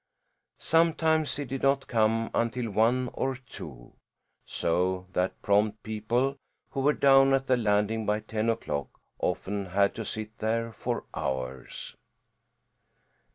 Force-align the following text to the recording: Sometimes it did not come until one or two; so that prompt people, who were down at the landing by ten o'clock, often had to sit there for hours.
Sometimes 0.57 1.37
it 1.37 1.49
did 1.49 1.61
not 1.61 1.85
come 1.85 2.31
until 2.33 2.71
one 2.71 3.11
or 3.13 3.35
two; 3.35 3.93
so 4.47 5.05
that 5.13 5.39
prompt 5.43 5.83
people, 5.83 6.37
who 6.71 6.79
were 6.79 6.93
down 6.93 7.35
at 7.35 7.45
the 7.45 7.55
landing 7.55 8.03
by 8.07 8.21
ten 8.21 8.49
o'clock, 8.49 8.89
often 9.19 9.67
had 9.67 9.93
to 9.93 10.03
sit 10.03 10.35
there 10.39 10.71
for 10.73 11.03
hours. 11.13 11.95